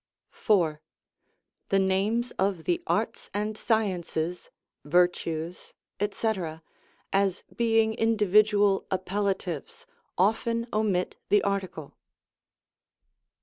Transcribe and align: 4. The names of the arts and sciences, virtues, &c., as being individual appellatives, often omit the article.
4. 0.31 0.81
The 1.69 1.77
names 1.77 2.31
of 2.39 2.63
the 2.63 2.81
arts 2.87 3.29
and 3.35 3.55
sciences, 3.55 4.49
virtues, 4.83 5.75
&c., 6.01 6.31
as 7.13 7.43
being 7.55 7.93
individual 7.93 8.87
appellatives, 8.89 9.85
often 10.17 10.65
omit 10.73 11.17
the 11.29 11.43
article. 11.43 11.93